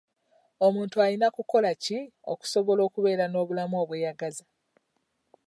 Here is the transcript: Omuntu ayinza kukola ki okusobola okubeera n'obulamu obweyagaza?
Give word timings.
Omuntu 0.65 0.95
ayinza 1.05 1.27
kukola 1.35 1.69
ki 1.83 1.99
okusobola 2.31 2.81
okubeera 2.87 3.25
n'obulamu 3.29 3.75
obweyagaza? 3.83 4.45